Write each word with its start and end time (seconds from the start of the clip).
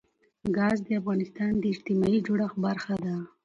ګاز 0.57 0.77
د 0.85 0.87
افغانستان 1.01 1.51
د 1.59 1.63
اجتماعي 1.73 2.19
جوړښت 2.27 2.57
برخه 2.65 2.95
ده. 3.05 3.15